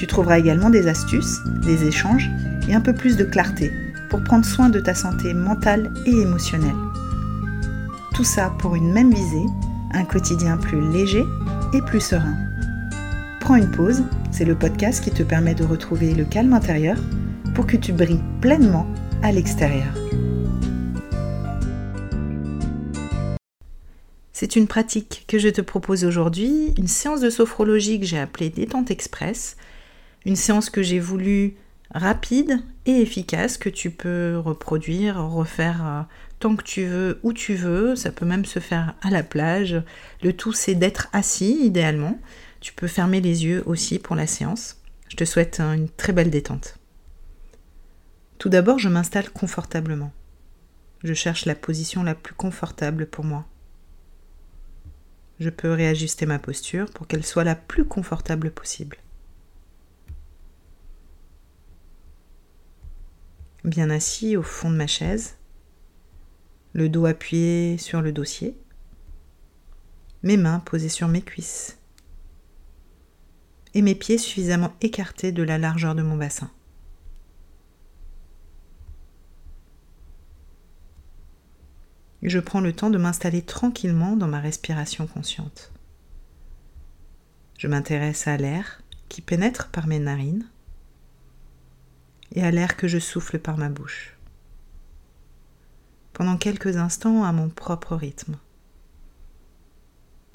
Tu 0.00 0.06
trouveras 0.06 0.38
également 0.38 0.70
des 0.70 0.88
astuces, 0.88 1.40
des 1.62 1.84
échanges 1.86 2.30
et 2.70 2.74
un 2.74 2.80
peu 2.80 2.94
plus 2.94 3.18
de 3.18 3.24
clarté 3.24 3.70
pour 4.08 4.24
prendre 4.24 4.46
soin 4.46 4.70
de 4.70 4.80
ta 4.80 4.94
santé 4.94 5.34
mentale 5.34 5.92
et 6.06 6.22
émotionnelle. 6.22 6.74
Tout 8.14 8.24
ça 8.24 8.50
pour 8.60 8.76
une 8.76 8.94
même 8.94 9.12
visée, 9.12 9.44
un 9.92 10.06
quotidien 10.06 10.56
plus 10.56 10.80
léger 10.90 11.22
et 11.74 11.82
plus 11.82 12.00
serein. 12.00 12.34
Prends 13.40 13.56
une 13.56 13.70
pause, 13.70 14.02
c'est 14.30 14.46
le 14.46 14.54
podcast 14.54 15.04
qui 15.04 15.10
te 15.10 15.22
permet 15.22 15.54
de 15.54 15.64
retrouver 15.64 16.14
le 16.14 16.24
calme 16.24 16.54
intérieur 16.54 16.96
pour 17.54 17.66
que 17.66 17.76
tu 17.76 17.92
brilles 17.92 18.24
pleinement 18.40 18.86
à 19.22 19.32
l'extérieur. 19.32 19.92
C'est 24.32 24.56
une 24.56 24.66
pratique 24.66 25.26
que 25.28 25.38
je 25.38 25.50
te 25.50 25.60
propose 25.60 26.06
aujourd'hui, 26.06 26.72
une 26.78 26.88
séance 26.88 27.20
de 27.20 27.28
sophrologie 27.28 28.00
que 28.00 28.06
j'ai 28.06 28.18
appelée 28.18 28.48
détente 28.48 28.90
express 28.90 29.58
une 30.24 30.36
séance 30.36 30.70
que 30.70 30.82
j'ai 30.82 31.00
voulu 31.00 31.56
rapide 31.92 32.60
et 32.86 33.00
efficace 33.00 33.58
que 33.58 33.68
tu 33.68 33.90
peux 33.90 34.38
reproduire, 34.38 35.24
refaire 35.24 35.86
euh, 35.86 36.02
tant 36.38 36.56
que 36.56 36.62
tu 36.62 36.84
veux, 36.84 37.20
où 37.22 37.32
tu 37.32 37.54
veux. 37.54 37.96
Ça 37.96 38.12
peut 38.12 38.26
même 38.26 38.44
se 38.44 38.58
faire 38.58 38.94
à 39.02 39.10
la 39.10 39.22
plage. 39.22 39.82
Le 40.22 40.32
tout, 40.32 40.52
c'est 40.52 40.74
d'être 40.74 41.08
assis 41.12 41.64
idéalement. 41.64 42.18
Tu 42.60 42.72
peux 42.72 42.86
fermer 42.86 43.20
les 43.20 43.44
yeux 43.44 43.62
aussi 43.66 43.98
pour 43.98 44.16
la 44.16 44.26
séance. 44.26 44.76
Je 45.08 45.16
te 45.16 45.24
souhaite 45.24 45.60
une 45.60 45.88
très 45.88 46.12
belle 46.12 46.30
détente. 46.30 46.78
Tout 48.38 48.48
d'abord, 48.48 48.78
je 48.78 48.88
m'installe 48.88 49.30
confortablement. 49.30 50.12
Je 51.02 51.14
cherche 51.14 51.46
la 51.46 51.54
position 51.54 52.02
la 52.02 52.14
plus 52.14 52.34
confortable 52.34 53.06
pour 53.06 53.24
moi. 53.24 53.46
Je 55.40 55.48
peux 55.48 55.72
réajuster 55.72 56.26
ma 56.26 56.38
posture 56.38 56.90
pour 56.90 57.06
qu'elle 57.06 57.24
soit 57.24 57.44
la 57.44 57.54
plus 57.54 57.84
confortable 57.84 58.50
possible. 58.50 58.98
Bien 63.64 63.90
assis 63.90 64.36
au 64.36 64.42
fond 64.42 64.70
de 64.70 64.76
ma 64.76 64.86
chaise, 64.86 65.36
le 66.72 66.88
dos 66.88 67.06
appuyé 67.06 67.78
sur 67.78 68.00
le 68.00 68.12
dossier, 68.12 68.56
mes 70.22 70.36
mains 70.36 70.60
posées 70.60 70.88
sur 70.88 71.08
mes 71.08 71.22
cuisses 71.22 71.78
et 73.74 73.82
mes 73.82 73.94
pieds 73.94 74.18
suffisamment 74.18 74.72
écartés 74.80 75.32
de 75.32 75.42
la 75.42 75.58
largeur 75.58 75.94
de 75.94 76.02
mon 76.02 76.16
bassin. 76.16 76.50
Je 82.22 82.38
prends 82.38 82.60
le 82.60 82.74
temps 82.74 82.90
de 82.90 82.98
m'installer 82.98 83.42
tranquillement 83.42 84.14
dans 84.14 84.28
ma 84.28 84.40
respiration 84.40 85.06
consciente. 85.06 85.72
Je 87.56 87.66
m'intéresse 87.66 88.26
à 88.26 88.36
l'air 88.36 88.82
qui 89.08 89.22
pénètre 89.22 89.70
par 89.70 89.86
mes 89.86 89.98
narines 89.98 90.46
et 92.32 92.42
à 92.42 92.50
l'air 92.50 92.76
que 92.76 92.88
je 92.88 92.98
souffle 92.98 93.38
par 93.38 93.58
ma 93.58 93.68
bouche. 93.68 94.16
Pendant 96.12 96.36
quelques 96.36 96.76
instants 96.76 97.24
à 97.24 97.32
mon 97.32 97.48
propre 97.48 97.96
rythme. 97.96 98.36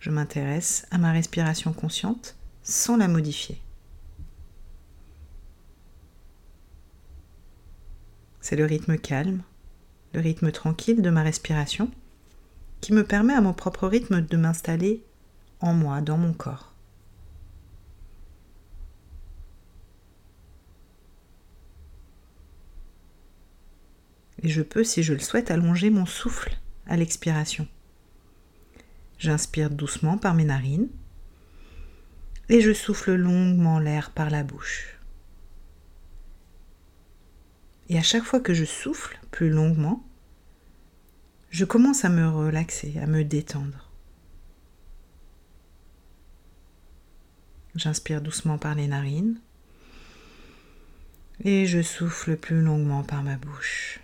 Je 0.00 0.10
m'intéresse 0.10 0.86
à 0.90 0.98
ma 0.98 1.12
respiration 1.12 1.72
consciente 1.72 2.36
sans 2.62 2.96
la 2.96 3.08
modifier. 3.08 3.60
C'est 8.40 8.56
le 8.56 8.64
rythme 8.64 8.98
calme, 8.98 9.42
le 10.12 10.20
rythme 10.20 10.50
tranquille 10.50 11.02
de 11.02 11.10
ma 11.10 11.22
respiration 11.22 11.90
qui 12.80 12.92
me 12.92 13.04
permet 13.04 13.34
à 13.34 13.40
mon 13.40 13.52
propre 13.52 13.86
rythme 13.86 14.20
de 14.20 14.36
m'installer 14.36 15.04
en 15.60 15.72
moi, 15.72 16.00
dans 16.00 16.18
mon 16.18 16.32
corps. 16.32 16.71
Et 24.42 24.48
je 24.48 24.62
peux, 24.62 24.84
si 24.84 25.02
je 25.02 25.12
le 25.12 25.20
souhaite, 25.20 25.50
allonger 25.50 25.90
mon 25.90 26.06
souffle 26.06 26.58
à 26.86 26.96
l'expiration. 26.96 27.68
J'inspire 29.18 29.70
doucement 29.70 30.18
par 30.18 30.34
mes 30.34 30.44
narines 30.44 30.88
et 32.48 32.60
je 32.60 32.72
souffle 32.72 33.14
longuement 33.14 33.78
l'air 33.78 34.10
par 34.10 34.30
la 34.30 34.42
bouche. 34.42 34.98
Et 37.88 37.98
à 37.98 38.02
chaque 38.02 38.24
fois 38.24 38.40
que 38.40 38.54
je 38.54 38.64
souffle 38.64 39.18
plus 39.30 39.50
longuement, 39.50 40.04
je 41.50 41.64
commence 41.64 42.04
à 42.04 42.08
me 42.08 42.28
relaxer, 42.28 42.98
à 42.98 43.06
me 43.06 43.24
détendre. 43.24 43.90
J'inspire 47.74 48.20
doucement 48.20 48.58
par 48.58 48.74
les 48.74 48.86
narines 48.86 49.38
et 51.44 51.66
je 51.66 51.80
souffle 51.80 52.36
plus 52.36 52.60
longuement 52.60 53.02
par 53.02 53.22
ma 53.22 53.36
bouche. 53.36 54.01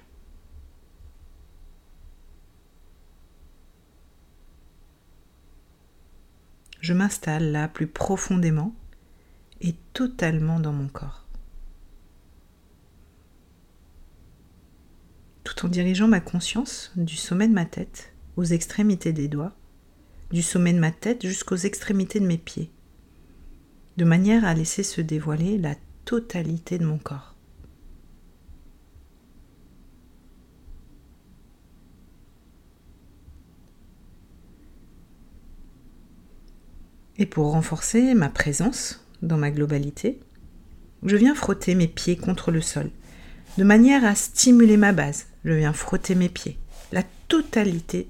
Je 6.81 6.93
m'installe 6.93 7.51
là 7.51 7.69
plus 7.69 7.87
profondément 7.87 8.75
et 9.61 9.75
totalement 9.93 10.61
dans 10.61 10.73
mon 10.73 10.89
corps. 10.89 11.27
Tout 15.45 15.67
en 15.67 15.69
dirigeant 15.69 16.09
ma 16.09 16.21
conscience 16.21 16.93
du 16.97 17.17
sommet 17.17 17.49
de 17.49 17.55
ma 17.55 17.65
tête 17.65 18.13
aux 18.37 18.45
extrémités 18.45 19.13
des 19.13 19.29
doigts, 19.29 19.57
du 20.31 20.43
sommet 20.43 20.73
de 20.73 20.79
ma 20.79 20.93
tête 20.93 21.27
jusqu'aux 21.27 21.57
extrémités 21.57 22.21
de 22.21 22.27
mes 22.27 22.39
pieds, 22.39 22.71
de 23.97 24.05
manière 24.05 24.45
à 24.45 24.55
laisser 24.55 24.83
se 24.83 25.01
dévoiler 25.01 25.59
la 25.59 25.75
totalité 26.05 26.79
de 26.79 26.85
mon 26.85 26.99
corps. 26.99 27.28
Et 37.19 37.27
pour 37.27 37.51
renforcer 37.51 38.15
ma 38.15 38.29
présence 38.29 39.05
dans 39.23 39.37
ma 39.37 39.51
globalité, 39.51 40.21
je 41.05 41.17
viens 41.17 41.35
frotter 41.35 41.75
mes 41.75 41.89
pieds 41.89 42.17
contre 42.17 42.53
le 42.53 42.61
sol, 42.61 42.91
de 43.59 43.65
manière 43.65 44.05
à 44.05 44.15
stimuler 44.15 44.77
ma 44.77 44.93
base. 44.93 45.27
Je 45.45 45.53
viens 45.53 45.73
frotter 45.73 46.15
mes 46.15 46.29
pieds, 46.29 46.59
la 46.93 47.03
totalité 47.27 48.09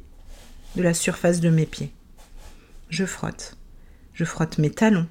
de 0.77 0.83
la 0.83 0.93
surface 0.93 1.41
de 1.41 1.49
mes 1.49 1.67
pieds. 1.67 1.93
Je 2.91 3.07
frotte. 3.07 3.57
Je 4.13 4.25
frotte 4.25 4.59
mes 4.59 4.71
talons. 4.71 5.07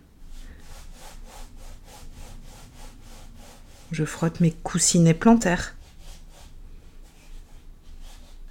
Je 3.92 4.04
frotte 4.04 4.42
mes 4.42 4.52
coussinets 4.52 5.14
plantaires. 5.14 5.76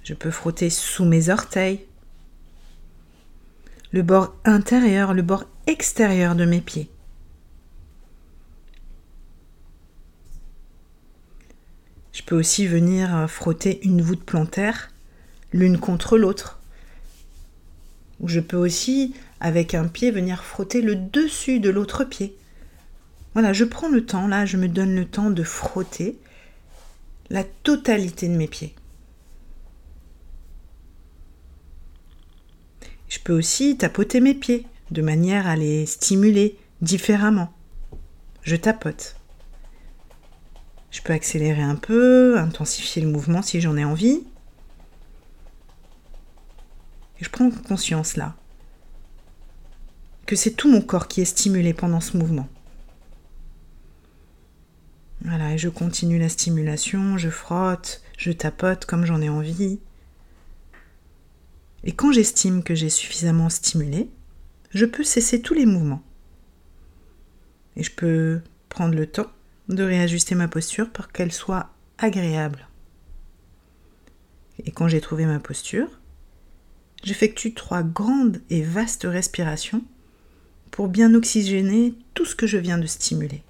Je 0.03 0.13
peux 0.13 0.31
frotter 0.31 0.69
sous 0.69 1.05
mes 1.05 1.29
orteils, 1.29 1.85
bord 4.01 4.35
intérieur, 4.45 5.13
le 5.13 5.21
bord 5.21 5.45
extérieur 5.67 6.35
de 6.35 6.45
mes 6.45 6.61
pieds. 6.61 6.89
Je 12.13 12.23
peux 12.23 12.35
aussi 12.35 12.67
venir 12.67 13.29
frotter 13.29 13.79
une 13.83 14.01
voûte 14.01 14.23
plantaire 14.23 14.89
l'une 15.53 15.77
contre 15.77 16.17
l'autre. 16.17 16.59
Ou 18.19 18.27
je 18.27 18.39
peux 18.39 18.57
aussi, 18.57 19.13
avec 19.39 19.75
un 19.75 19.87
pied, 19.87 20.11
venir 20.11 20.43
frotter 20.43 20.81
le 20.81 20.95
dessus 20.95 21.59
de 21.59 21.69
l'autre 21.69 22.03
pied. 22.03 22.35
Voilà, 23.33 23.53
je 23.53 23.65
prends 23.65 23.89
le 23.89 24.05
temps, 24.05 24.27
là, 24.27 24.45
je 24.45 24.57
me 24.57 24.67
donne 24.67 24.95
le 24.95 25.05
temps 25.05 25.29
de 25.29 25.43
frotter 25.43 26.17
la 27.29 27.43
totalité 27.43 28.27
de 28.27 28.35
mes 28.35 28.47
pieds. 28.47 28.73
Aussi 33.33 33.77
tapoter 33.77 34.19
mes 34.19 34.33
pieds 34.33 34.67
de 34.91 35.01
manière 35.01 35.47
à 35.47 35.55
les 35.55 35.85
stimuler 35.85 36.57
différemment. 36.81 37.53
Je 38.43 38.55
tapote. 38.55 39.15
Je 40.91 41.01
peux 41.01 41.13
accélérer 41.13 41.61
un 41.61 41.75
peu, 41.75 42.39
intensifier 42.39 43.01
le 43.01 43.09
mouvement 43.09 43.41
si 43.41 43.59
j'en 43.59 43.77
ai 43.77 43.83
envie. 43.83 44.23
Et 47.19 47.23
je 47.23 47.29
prends 47.29 47.49
conscience 47.51 48.15
là 48.15 48.35
que 50.27 50.35
c'est 50.35 50.51
tout 50.51 50.69
mon 50.69 50.81
corps 50.81 51.07
qui 51.07 51.21
est 51.21 51.25
stimulé 51.25 51.73
pendant 51.73 52.01
ce 52.01 52.17
mouvement. 52.17 52.47
et 55.25 55.57
je 55.57 55.69
continue 55.69 56.19
la 56.19 56.29
stimulation, 56.29 57.17
je 57.17 57.29
frotte, 57.29 58.01
je 58.17 58.31
tapote 58.31 58.85
comme 58.85 59.05
j'en 59.05 59.21
ai 59.21 59.29
envie. 59.29 59.79
Et 61.83 61.91
quand 61.91 62.11
j'estime 62.11 62.63
que 62.63 62.75
j'ai 62.75 62.89
suffisamment 62.89 63.49
stimulé, 63.49 64.09
je 64.71 64.85
peux 64.85 65.03
cesser 65.03 65.41
tous 65.41 65.53
les 65.53 65.65
mouvements. 65.65 66.03
Et 67.75 67.83
je 67.83 67.91
peux 67.91 68.41
prendre 68.69 68.95
le 68.95 69.07
temps 69.07 69.31
de 69.69 69.83
réajuster 69.83 70.35
ma 70.35 70.47
posture 70.47 70.89
pour 70.89 71.09
qu'elle 71.09 71.31
soit 71.31 71.69
agréable. 71.97 72.67
Et 74.65 74.71
quand 74.71 74.87
j'ai 74.87 75.01
trouvé 75.01 75.25
ma 75.25 75.39
posture, 75.39 75.87
j'effectue 77.03 77.53
trois 77.53 77.83
grandes 77.83 78.41
et 78.49 78.63
vastes 78.63 79.05
respirations 79.07 79.83
pour 80.71 80.87
bien 80.87 81.13
oxygéner 81.13 81.93
tout 82.13 82.25
ce 82.25 82.35
que 82.35 82.47
je 82.47 82.57
viens 82.57 82.77
de 82.77 82.87
stimuler. 82.87 83.43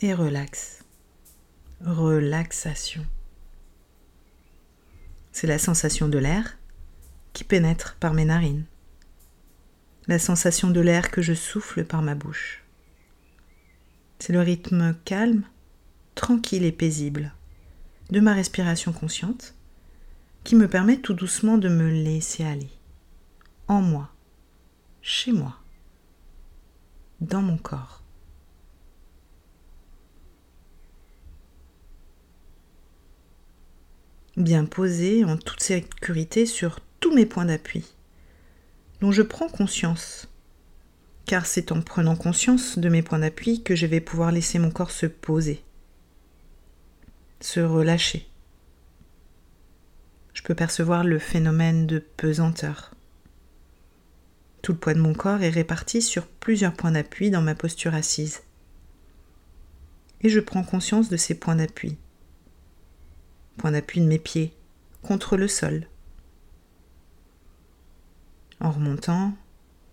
Et 0.00 0.14
relaxe. 0.14 0.84
Relaxation. 1.84 3.06
C'est 5.32 5.46
la 5.46 5.58
sensation 5.58 6.08
de 6.08 6.18
l'air 6.18 6.56
qui 7.32 7.44
pénètre 7.44 7.96
par 7.98 8.14
mes 8.14 8.24
narines. 8.24 8.64
La 10.06 10.18
sensation 10.18 10.70
de 10.70 10.80
l'air 10.80 11.10
que 11.10 11.22
je 11.22 11.34
souffle 11.34 11.84
par 11.84 12.02
ma 12.02 12.14
bouche. 12.14 12.62
C'est 14.18 14.32
le 14.32 14.40
rythme 14.40 14.94
calme, 15.04 15.44
tranquille 16.14 16.64
et 16.64 16.72
paisible 16.72 17.34
de 18.10 18.20
ma 18.20 18.34
respiration 18.34 18.92
consciente 18.92 19.54
qui 20.44 20.54
me 20.54 20.68
permet 20.68 20.98
tout 20.98 21.14
doucement 21.14 21.58
de 21.58 21.68
me 21.68 21.90
laisser 21.90 22.44
aller. 22.44 22.70
En 23.66 23.80
moi, 23.80 24.10
chez 25.00 25.32
moi, 25.32 25.56
dans 27.20 27.42
mon 27.42 27.56
corps. 27.56 28.03
Bien 34.36 34.64
posé 34.64 35.24
en 35.24 35.36
toute 35.36 35.60
sécurité 35.60 36.46
sur 36.46 36.80
tous 37.00 37.14
mes 37.14 37.26
points 37.26 37.44
d'appui, 37.44 37.84
dont 39.00 39.12
je 39.12 39.22
prends 39.22 39.48
conscience. 39.48 40.28
Car 41.26 41.46
c'est 41.46 41.72
en 41.72 41.80
prenant 41.80 42.16
conscience 42.16 42.78
de 42.78 42.88
mes 42.88 43.02
points 43.02 43.20
d'appui 43.20 43.62
que 43.62 43.76
je 43.76 43.86
vais 43.86 44.00
pouvoir 44.00 44.32
laisser 44.32 44.58
mon 44.58 44.70
corps 44.70 44.90
se 44.90 45.06
poser, 45.06 45.62
se 47.40 47.60
relâcher. 47.60 48.28
Je 50.34 50.42
peux 50.42 50.54
percevoir 50.54 51.04
le 51.04 51.18
phénomène 51.18 51.86
de 51.86 51.98
pesanteur. 51.98 52.90
Tout 54.62 54.72
le 54.72 54.78
poids 54.78 54.94
de 54.94 55.00
mon 55.00 55.14
corps 55.14 55.42
est 55.42 55.50
réparti 55.50 56.02
sur 56.02 56.26
plusieurs 56.26 56.74
points 56.74 56.90
d'appui 56.90 57.30
dans 57.30 57.42
ma 57.42 57.54
posture 57.54 57.94
assise. 57.94 58.42
Et 60.22 60.28
je 60.28 60.40
prends 60.40 60.64
conscience 60.64 61.08
de 61.08 61.16
ces 61.16 61.34
points 61.34 61.56
d'appui 61.56 61.96
point 63.56 63.72
d'appui 63.72 64.00
de 64.00 64.06
mes 64.06 64.18
pieds, 64.18 64.54
contre 65.02 65.36
le 65.36 65.48
sol. 65.48 65.88
En 68.60 68.70
remontant, 68.70 69.34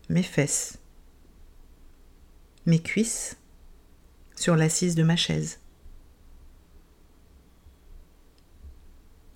mes 0.09 0.23
fesses, 0.23 0.77
mes 2.65 2.79
cuisses 2.79 3.37
sur 4.35 4.55
l'assise 4.55 4.95
de 4.95 5.03
ma 5.03 5.15
chaise. 5.15 5.59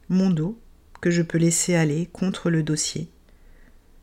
Mon 0.10 0.30
dos 0.30 0.60
que 1.02 1.12
je 1.12 1.22
peux 1.22 1.38
laisser 1.38 1.76
aller 1.76 2.08
contre 2.08 2.50
le 2.50 2.64
dossier, 2.64 3.10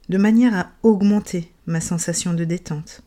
de 0.08 0.18
manière 0.18 0.56
à 0.56 0.72
augmenter 0.82 1.52
ma 1.66 1.80
sensation 1.80 2.34
de 2.34 2.44
détente. 2.44 3.02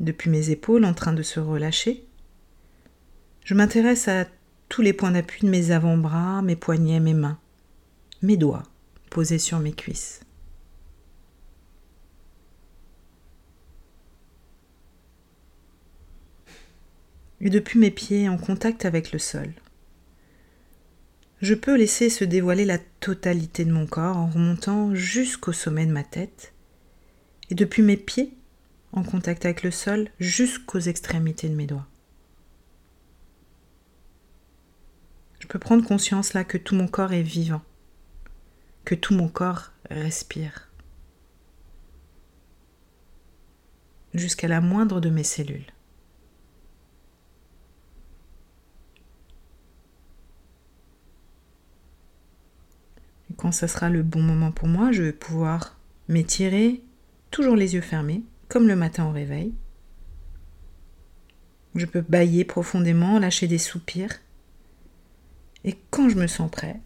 Depuis 0.00 0.30
mes 0.30 0.50
épaules 0.50 0.84
en 0.84 0.94
train 0.94 1.12
de 1.12 1.22
se 1.22 1.40
relâcher. 1.40 2.04
Je 3.44 3.54
m'intéresse 3.54 4.08
à 4.08 4.26
tous 4.68 4.82
les 4.82 4.92
points 4.92 5.10
d'appui 5.10 5.46
de 5.46 5.50
mes 5.50 5.70
avant-bras, 5.70 6.42
mes 6.42 6.56
poignets, 6.56 7.00
mes 7.00 7.14
mains, 7.14 7.38
mes 8.22 8.36
doigts 8.36 8.64
posés 9.10 9.38
sur 9.38 9.58
mes 9.58 9.72
cuisses. 9.72 10.20
Et 17.40 17.50
depuis 17.50 17.78
mes 17.78 17.90
pieds 17.90 18.28
en 18.28 18.36
contact 18.36 18.84
avec 18.84 19.12
le 19.12 19.18
sol. 19.18 19.52
Je 21.40 21.54
peux 21.54 21.76
laisser 21.76 22.10
se 22.10 22.24
dévoiler 22.24 22.64
la 22.64 22.78
totalité 22.78 23.64
de 23.64 23.72
mon 23.72 23.86
corps 23.86 24.16
en 24.16 24.26
remontant 24.26 24.92
jusqu'au 24.94 25.52
sommet 25.52 25.86
de 25.86 25.92
ma 25.92 26.02
tête. 26.02 26.52
Et 27.48 27.54
depuis 27.54 27.82
mes 27.82 27.96
pieds 27.96 28.37
en 28.92 29.02
contact 29.02 29.44
avec 29.44 29.62
le 29.62 29.70
sol 29.70 30.08
jusqu'aux 30.18 30.80
extrémités 30.80 31.48
de 31.48 31.54
mes 31.54 31.66
doigts. 31.66 31.86
Je 35.40 35.46
peux 35.46 35.58
prendre 35.58 35.86
conscience 35.86 36.34
là 36.34 36.44
que 36.44 36.58
tout 36.58 36.74
mon 36.74 36.88
corps 36.88 37.12
est 37.12 37.22
vivant, 37.22 37.62
que 38.84 38.94
tout 38.94 39.14
mon 39.14 39.28
corps 39.28 39.72
respire, 39.90 40.68
jusqu'à 44.14 44.48
la 44.48 44.60
moindre 44.60 45.00
de 45.00 45.10
mes 45.10 45.24
cellules. 45.24 45.72
Quand 53.36 53.52
ce 53.52 53.68
sera 53.68 53.88
le 53.88 54.02
bon 54.02 54.20
moment 54.20 54.50
pour 54.50 54.66
moi, 54.66 54.90
je 54.90 55.04
vais 55.04 55.12
pouvoir 55.12 55.78
m'étirer, 56.08 56.82
toujours 57.30 57.54
les 57.54 57.74
yeux 57.74 57.80
fermés, 57.80 58.24
comme 58.48 58.68
le 58.68 58.76
matin 58.76 59.06
au 59.06 59.12
réveil. 59.12 59.54
Je 61.74 61.86
peux 61.86 62.00
bailler 62.00 62.44
profondément, 62.44 63.18
lâcher 63.18 63.46
des 63.46 63.58
soupirs. 63.58 64.12
Et 65.64 65.76
quand 65.90 66.08
je 66.08 66.16
me 66.16 66.26
sens 66.26 66.50
prêt, 66.50 66.80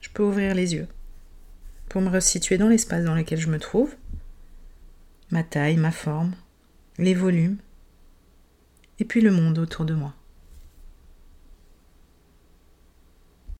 je 0.00 0.10
peux 0.10 0.22
ouvrir 0.22 0.54
les 0.54 0.74
yeux 0.74 0.88
pour 1.88 2.02
me 2.02 2.10
resituer 2.10 2.58
dans 2.58 2.68
l'espace 2.68 3.04
dans 3.04 3.14
lequel 3.14 3.40
je 3.40 3.48
me 3.48 3.58
trouve, 3.58 3.94
ma 5.30 5.42
taille, 5.42 5.76
ma 5.76 5.90
forme, 5.90 6.34
les 6.98 7.14
volumes, 7.14 7.58
et 8.98 9.04
puis 9.04 9.20
le 9.20 9.30
monde 9.30 9.58
autour 9.58 9.84
de 9.84 9.94
moi. 9.94 10.14